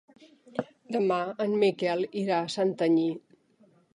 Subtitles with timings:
[0.95, 3.07] Demà en Miquel irà a Santanyí.